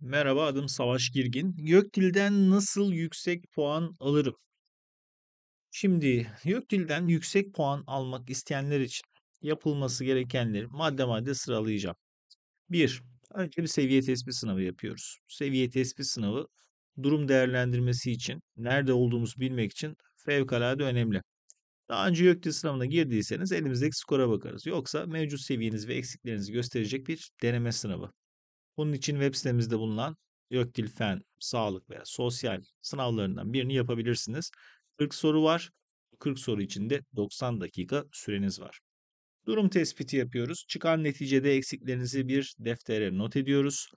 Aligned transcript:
Merhaba, 0.00 0.46
adım 0.46 0.68
Savaş 0.68 1.10
Girgin. 1.10 1.54
YÖKDİL'den 1.58 2.50
nasıl 2.50 2.92
yüksek 2.92 3.52
puan 3.52 3.94
alırım? 4.00 4.34
Şimdi 5.70 6.32
YÖKDİL'den 6.44 7.06
yüksek 7.06 7.54
puan 7.54 7.84
almak 7.86 8.30
isteyenler 8.30 8.80
için 8.80 9.02
yapılması 9.42 10.04
gerekenleri 10.04 10.66
madde 10.66 11.04
madde 11.04 11.34
sıralayacağım. 11.34 11.96
1. 12.70 13.02
Önce 13.34 13.62
bir 13.62 13.66
seviye 13.66 14.02
tespit 14.02 14.34
sınavı 14.34 14.62
yapıyoruz. 14.62 15.18
Seviye 15.28 15.70
tespit 15.70 16.06
sınavı 16.06 16.46
durum 17.02 17.28
değerlendirmesi 17.28 18.12
için, 18.12 18.42
nerede 18.56 18.92
olduğumuzu 18.92 19.40
bilmek 19.40 19.72
için 19.72 19.96
fevkalade 20.16 20.84
önemli. 20.84 21.22
Daha 21.88 22.08
önce 22.08 22.24
YÖKDİL 22.24 22.52
sınavına 22.52 22.86
girdiyseniz 22.86 23.52
elimizdeki 23.52 23.96
skora 23.96 24.28
bakarız. 24.28 24.66
Yoksa 24.66 25.06
mevcut 25.06 25.40
seviyeniz 25.40 25.88
ve 25.88 25.94
eksiklerinizi 25.94 26.52
gösterecek 26.52 27.08
bir 27.08 27.30
deneme 27.42 27.72
sınavı. 27.72 28.10
Bunun 28.78 28.92
için 28.92 29.12
web 29.12 29.34
sitemizde 29.34 29.78
bulunan 29.78 30.16
YÖKDİL 30.50 30.88
Fen, 30.88 31.22
Sağlık 31.38 31.90
veya 31.90 32.02
Sosyal 32.04 32.62
sınavlarından 32.82 33.52
birini 33.52 33.74
yapabilirsiniz. 33.74 34.50
40 34.98 35.14
soru 35.14 35.42
var. 35.42 35.70
40 36.18 36.38
soru 36.38 36.62
içinde 36.62 37.00
90 37.16 37.60
dakika 37.60 38.04
süreniz 38.12 38.60
var. 38.60 38.80
Durum 39.46 39.68
tespiti 39.68 40.16
yapıyoruz. 40.16 40.64
Çıkan 40.68 41.04
neticede 41.04 41.56
eksiklerinizi 41.56 42.28
bir 42.28 42.54
deftere 42.58 43.18
not 43.18 43.36
ediyoruz. 43.36 43.88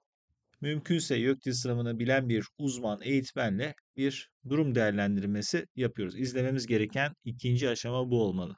Mümkünse 0.61 1.15
YÖKDİL 1.15 1.53
sınavını 1.53 1.99
bilen 1.99 2.29
bir 2.29 2.45
uzman 2.57 3.01
eğitmenle 3.03 3.75
bir 3.97 4.29
durum 4.49 4.75
değerlendirmesi 4.75 5.65
yapıyoruz. 5.75 6.19
İzlememiz 6.19 6.67
gereken 6.67 7.13
ikinci 7.23 7.69
aşama 7.69 8.09
bu 8.09 8.23
olmalı. 8.23 8.55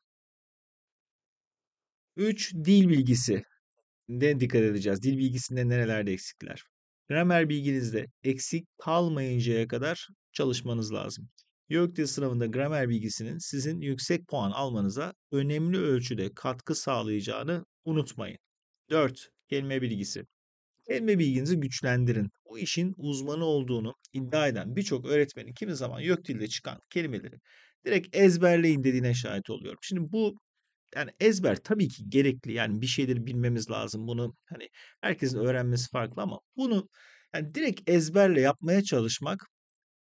3. 2.16 2.54
Dil 2.54 2.90
bilgisi 2.90 3.44
de 4.10 4.40
dikkat 4.40 4.62
edeceğiz. 4.62 5.04
Dil 5.04 5.18
bilgisinde 5.18 5.70
nerelerde 5.70 6.14
eksikler? 6.14 6.64
Gramer 7.10 7.50
bilginizde 7.50 8.06
eksik 8.24 8.68
kalmayıncaya 8.78 9.68
kadar 9.68 10.08
çalışmanız 10.32 10.94
lazım. 10.94 11.30
YÖKDİL 11.70 12.06
sınavında 12.06 12.46
gramer 12.46 12.90
bilgisinin 12.90 13.38
sizin 13.38 13.82
yüksek 13.82 14.28
puan 14.28 14.52
almanıza 14.52 15.14
önemli 15.32 15.78
ölçüde 15.78 16.34
katkı 16.36 16.76
sağlayacağını 16.76 17.66
unutmayın. 17.86 18.38
4. 18.90 19.30
Kelime 19.50 19.82
bilgisi. 19.82 20.24
Kelime 20.88 21.20
bilginizi 21.20 21.60
güçlendirin. 21.60 22.30
Bu 22.50 22.60
işin 22.60 22.94
uzmanı 22.98 23.46
olduğunu 23.46 23.94
iddia 24.14 24.48
eden 24.48 24.76
birçok 24.76 25.06
öğretmenin 25.06 25.54
kimi 25.54 25.76
zaman 25.76 26.00
YÖKDİL'de 26.00 26.48
çıkan 26.48 26.80
kelimeleri 26.90 27.40
direkt 27.86 28.16
ezberleyin 28.16 28.84
dediğine 28.84 29.14
şahit 29.14 29.50
oluyorum. 29.50 29.80
Şimdi 29.82 30.12
bu 30.12 30.36
yani 30.96 31.12
ezber 31.20 31.56
tabii 31.56 31.88
ki 31.88 32.10
gerekli. 32.10 32.54
Yani 32.54 32.82
bir 32.82 32.88
şeyleri 32.88 33.26
bilmemiz 33.26 33.70
lazım. 33.70 34.08
Bunu 34.08 34.36
hani 34.46 34.70
herkesin 35.02 35.40
öğrenmesi 35.40 35.90
farklı 35.90 36.22
ama 36.22 36.40
bunu 36.58 36.90
yani 37.36 37.56
direkt 37.56 37.90
ezberle 37.90 38.42
yapmaya 38.42 38.84
çalışmak 38.84 39.50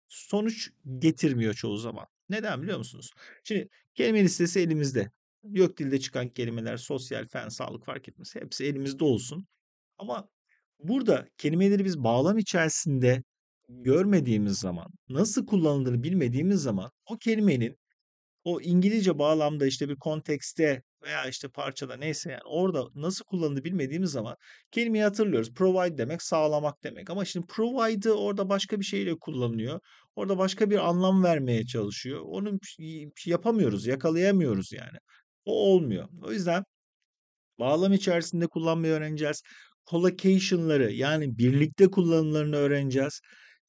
sonuç 0.09 0.71
getirmiyor 0.99 1.55
çoğu 1.55 1.77
zaman. 1.77 2.07
Neden 2.29 2.63
biliyor 2.63 2.79
musunuz? 2.79 3.11
Şimdi 3.45 3.69
kelime 3.95 4.25
listesi 4.25 4.61
elimizde. 4.61 5.11
Yok 5.43 5.79
dilde 5.79 6.01
çıkan 6.01 6.29
kelimeler, 6.29 6.77
sosyal, 6.77 7.27
fen, 7.27 7.49
sağlık 7.49 7.85
fark 7.87 8.09
etmez. 8.09 8.35
Hepsi 8.35 8.65
elimizde 8.65 9.05
olsun. 9.05 9.47
Ama 9.99 10.29
burada 10.79 11.29
kelimeleri 11.39 11.85
biz 11.85 12.05
bağlam 12.05 12.39
içerisinde 12.39 13.23
görmediğimiz 13.69 14.59
zaman, 14.59 14.87
nasıl 15.09 15.47
kullanıldığını 15.47 16.03
bilmediğimiz 16.03 16.63
zaman 16.63 16.91
o 17.07 17.17
kelimenin 17.19 17.77
o 18.45 18.61
İngilizce 18.61 19.19
bağlamda 19.19 19.67
işte 19.67 19.89
bir 19.89 19.97
kontekste 19.97 20.83
veya 21.03 21.27
işte 21.27 21.49
parçada 21.49 21.97
neyse 21.97 22.31
yani 22.31 22.43
orada 22.45 22.85
nasıl 22.95 23.25
kullanıldığını 23.25 23.65
bilmediğimiz 23.65 24.11
zaman 24.11 24.37
kelimeyi 24.71 25.05
hatırlıyoruz. 25.05 25.55
Provide 25.55 25.99
demek 25.99 26.23
sağlamak 26.23 26.85
demek. 26.85 27.11
Ama 27.11 27.25
şimdi 27.25 27.47
provide'ı 27.47 28.13
orada 28.13 28.49
başka 28.49 28.81
bir 28.81 28.85
şeyle 28.85 29.19
kullanılıyor. 29.19 29.81
Orada 30.17 30.39
başka 30.39 30.71
bir 30.71 30.89
anlam 30.89 31.25
vermeye 31.25 31.67
çalışıyor. 31.67 32.21
Onu 32.25 32.59
yapamıyoruz, 33.27 33.87
yakalayamıyoruz 33.87 34.73
yani. 34.73 34.99
O 35.45 35.73
olmuyor. 35.73 36.09
O 36.23 36.33
yüzden 36.33 36.65
bağlam 37.59 37.93
içerisinde 37.93 38.47
kullanmayı 38.47 38.93
öğreneceğiz. 38.93 39.43
Collocation'ları 39.91 40.93
yani 40.93 41.39
birlikte 41.39 41.87
kullanımlarını 41.91 42.57
öğreneceğiz 42.57 43.21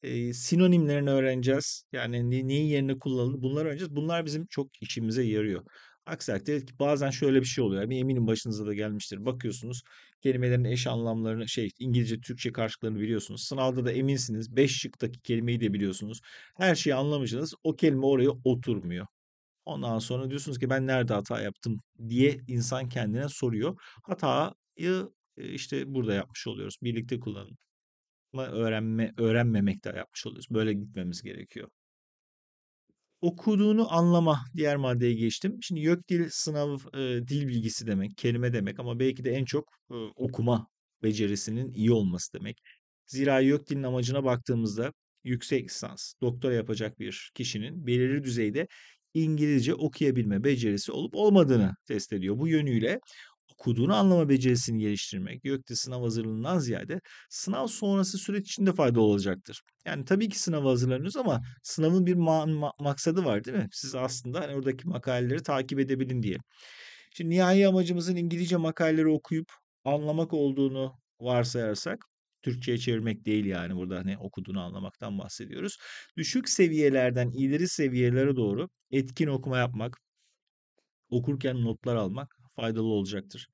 e, 0.04 0.34
sinonimlerini 0.34 1.10
öğreneceğiz. 1.10 1.84
Yani 1.92 2.32
ne, 2.32 2.48
neyin 2.48 2.68
yerine 2.68 3.00
kullanılır 3.00 3.42
bunları 3.42 3.68
öğreneceğiz. 3.68 3.96
Bunlar 3.96 4.26
bizim 4.26 4.46
çok 4.46 4.82
işimize 4.82 5.24
yarıyor. 5.24 5.64
Aksi 6.06 6.32
takdirde 6.32 6.80
bazen 6.80 7.10
şöyle 7.10 7.42
bir 7.42 7.46
şey 7.46 7.64
oluyor. 7.64 7.82
Yani 7.82 8.00
eminim 8.00 8.28
başınıza 8.28 8.66
da 8.66 8.74
gelmiştir. 8.74 9.26
Bakıyorsunuz 9.26 9.82
kelimelerin 10.22 10.64
eş 10.64 10.88
anlamlarını 10.88 11.48
şey 11.50 11.70
İngilizce 11.80 12.20
Türkçe 12.20 12.52
karşılıklarını 12.52 13.00
biliyorsunuz. 13.00 13.44
Sınavda 13.44 13.86
da 13.86 13.92
eminsiniz 13.92 14.56
5 14.56 14.78
şıktaki 14.80 15.20
kelimeyi 15.22 15.62
de 15.62 15.74
biliyorsunuz. 15.74 16.20
Her 16.58 16.76
şeyi 16.76 16.96
anlamışsınız. 16.96 17.54
O 17.64 17.76
kelime 17.76 18.06
oraya 18.06 18.30
oturmuyor. 18.44 19.08
Ondan 19.66 20.00
sonra 20.00 20.30
diyorsunuz 20.30 20.60
ki 20.60 20.70
ben 20.70 20.88
nerede 20.88 21.14
hata 21.14 21.42
yaptım 21.42 21.82
diye 22.10 22.38
insan 22.48 22.90
kendine 22.90 23.30
soruyor. 23.30 23.76
Hatayı 24.04 25.10
işte 25.38 25.94
burada 25.94 26.14
yapmış 26.14 26.48
oluyoruz. 26.48 26.78
Birlikte 26.84 27.20
kullanın 27.20 27.58
öğrenme 28.34 29.14
öğrenmemek 29.18 29.84
de 29.84 29.90
yapmış 29.90 30.26
oluyoruz. 30.28 30.48
Böyle 30.52 30.74
gitmemiz 30.74 31.22
gerekiyor. 31.22 31.70
Okuduğunu 33.22 33.94
anlama 33.94 34.40
diğer 34.56 34.78
maddeye 34.78 35.14
geçtim. 35.14 35.58
Şimdi 35.62 35.82
YÖK 35.82 36.10
dil 36.10 36.30
sınavı 36.30 36.78
e, 37.00 37.28
dil 37.28 37.48
bilgisi 37.48 37.88
demek, 37.88 38.18
kelime 38.18 38.54
demek 38.54 38.80
ama 38.80 39.00
belki 39.00 39.24
de 39.26 39.32
en 39.32 39.46
çok 39.46 39.70
e, 39.92 39.96
okuma 40.16 40.68
becerisinin 41.04 41.74
iyi 41.74 41.92
olması 41.92 42.34
demek. 42.34 42.62
Zira 43.06 43.40
YÖK 43.40 43.70
dilin 43.70 43.84
amacına 43.84 44.24
baktığımızda 44.24 44.94
yüksek 45.24 45.70
lisans, 45.70 46.14
doktora 46.22 46.54
yapacak 46.54 47.00
bir 47.00 47.32
kişinin 47.36 47.88
belirli 47.88 48.24
düzeyde 48.24 48.68
İngilizce 49.14 49.74
okuyabilme 49.76 50.44
becerisi 50.44 50.92
olup 50.92 51.16
olmadığını 51.16 51.76
test 51.86 52.14
ediyor. 52.14 52.38
Bu 52.38 52.48
yönüyle 52.48 53.00
okuduğunu 53.62 53.96
anlama 53.96 54.30
becerisini 54.30 54.80
geliştirmek, 54.80 55.46
YÖK'te 55.46 55.76
sınav 55.76 56.04
hazırlığından 56.04 56.60
ziyade 56.60 57.02
sınav 57.30 57.68
sonrası 57.68 58.18
süreç 58.18 58.48
içinde 58.48 58.74
faydalı 58.74 59.02
olacaktır. 59.04 59.62
Yani 59.86 60.06
tabii 60.06 60.30
ki 60.30 60.40
sınava 60.40 60.70
hazırlanıyoruz 60.72 61.18
ama 61.18 61.42
sınavın 61.64 62.06
bir 62.06 62.16
ma- 62.16 62.60
ma- 62.60 62.84
maksadı 62.84 63.26
var 63.26 63.44
değil 63.44 63.58
mi? 63.58 63.68
Siz 63.72 63.96
aslında 63.96 64.40
hani 64.42 64.56
oradaki 64.56 64.88
makaleleri 64.88 65.44
takip 65.44 65.80
edebilin 65.80 66.24
diye. 66.24 66.38
Şimdi 67.14 67.30
nihai 67.36 67.68
amacımızın 67.68 68.16
İngilizce 68.16 68.58
makaleleri 68.58 69.08
okuyup 69.08 69.48
anlamak 69.86 70.34
olduğunu 70.34 70.94
varsayarsak 71.20 72.06
Türkçe'ye 72.42 72.78
çevirmek 72.78 73.26
değil 73.26 73.46
yani 73.46 73.76
burada 73.76 73.98
hani 73.98 74.18
okuduğunu 74.18 74.62
anlamaktan 74.62 75.20
bahsediyoruz. 75.20 75.78
Düşük 76.18 76.50
seviyelerden 76.50 77.32
ileri 77.32 77.68
seviyelere 77.68 78.36
doğru 78.36 78.70
etkin 78.92 79.28
okuma 79.28 79.58
yapmak, 79.58 79.98
okurken 81.10 81.62
notlar 81.62 81.96
almak 81.96 82.41
faydalı 82.62 82.88
olacaktır. 82.88 83.48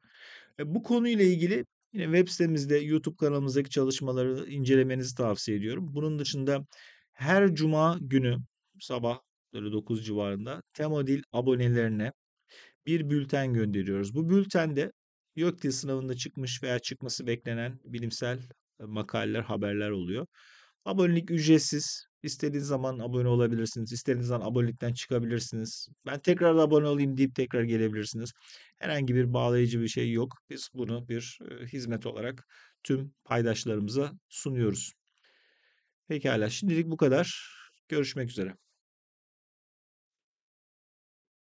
E, 0.59 0.75
bu 0.75 0.83
konuyla 0.83 1.25
ilgili 1.25 1.65
yine 1.93 2.03
web 2.03 2.27
sitemizde 2.27 2.77
YouTube 2.77 3.15
kanalımızdaki 3.15 3.69
çalışmaları 3.69 4.45
incelemenizi 4.49 5.15
tavsiye 5.15 5.57
ediyorum. 5.57 5.87
Bunun 5.95 6.19
dışında 6.19 6.65
her 7.13 7.55
cuma 7.55 7.97
günü 8.01 8.37
sabah 8.79 9.19
böyle 9.53 9.71
9 9.71 10.05
civarında 10.05 10.61
Temodil 10.73 11.21
abonelerine 11.31 12.11
bir 12.85 13.09
bülten 13.09 13.53
gönderiyoruz. 13.53 14.15
Bu 14.15 14.29
bültende 14.29 14.91
YÖKDİL 15.35 15.71
sınavında 15.71 16.15
çıkmış 16.15 16.63
veya 16.63 16.79
çıkması 16.79 17.27
beklenen 17.27 17.79
bilimsel 17.85 18.39
e, 18.79 18.83
makaleler, 18.83 19.41
haberler 19.41 19.89
oluyor. 19.89 20.27
Abonelik 20.85 21.31
ücretsiz. 21.31 22.07
İstediğiniz 22.27 22.67
zaman 22.67 22.99
abone 22.99 23.27
olabilirsiniz. 23.27 23.91
İstediğiniz 23.91 24.27
zaman 24.27 24.47
abonelikten 24.51 24.93
çıkabilirsiniz. 24.93 25.87
Ben 26.05 26.19
tekrar 26.19 26.57
da 26.57 26.61
abone 26.61 26.87
olayım 26.87 27.17
deyip 27.17 27.35
tekrar 27.35 27.63
gelebilirsiniz. 27.63 28.31
Herhangi 28.79 29.15
bir 29.15 29.33
bağlayıcı 29.33 29.81
bir 29.81 29.87
şey 29.87 30.11
yok. 30.11 30.33
Biz 30.49 30.69
bunu 30.73 31.09
bir 31.09 31.39
e, 31.51 31.65
hizmet 31.65 32.05
olarak 32.05 32.47
tüm 32.83 33.13
paydaşlarımıza 33.23 34.11
sunuyoruz. 34.29 34.93
Pekala 36.07 36.49
şimdilik 36.49 36.87
bu 36.87 36.97
kadar. 36.97 37.57
Görüşmek 37.89 38.29
üzere. 38.29 38.66